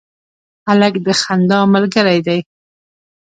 [0.67, 2.39] هلک د خندا ملګری دی.